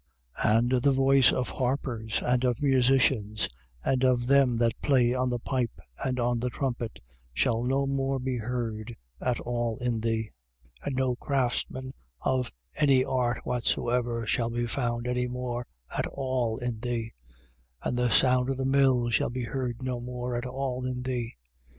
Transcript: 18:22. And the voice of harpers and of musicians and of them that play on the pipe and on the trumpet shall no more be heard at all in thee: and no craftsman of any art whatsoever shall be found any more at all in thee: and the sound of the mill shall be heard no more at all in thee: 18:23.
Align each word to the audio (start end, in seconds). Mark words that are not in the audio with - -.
18:22. 0.39 0.57
And 0.57 0.71
the 0.81 0.91
voice 0.91 1.31
of 1.31 1.49
harpers 1.49 2.23
and 2.25 2.43
of 2.43 2.63
musicians 2.63 3.47
and 3.85 4.03
of 4.03 4.25
them 4.25 4.57
that 4.57 4.81
play 4.81 5.13
on 5.13 5.29
the 5.29 5.37
pipe 5.37 5.79
and 6.03 6.19
on 6.19 6.39
the 6.39 6.49
trumpet 6.49 6.99
shall 7.35 7.61
no 7.61 7.85
more 7.85 8.17
be 8.17 8.37
heard 8.37 8.97
at 9.21 9.39
all 9.41 9.77
in 9.77 9.99
thee: 9.99 10.31
and 10.83 10.95
no 10.95 11.15
craftsman 11.17 11.91
of 12.21 12.51
any 12.75 13.05
art 13.05 13.41
whatsoever 13.45 14.25
shall 14.25 14.49
be 14.49 14.65
found 14.65 15.05
any 15.05 15.27
more 15.27 15.67
at 15.95 16.07
all 16.07 16.57
in 16.57 16.79
thee: 16.79 17.11
and 17.83 17.95
the 17.95 18.09
sound 18.09 18.49
of 18.49 18.57
the 18.57 18.65
mill 18.65 19.11
shall 19.11 19.29
be 19.29 19.43
heard 19.43 19.83
no 19.83 19.99
more 19.99 20.35
at 20.35 20.47
all 20.47 20.83
in 20.83 21.03
thee: 21.03 21.35
18:23. 21.69 21.69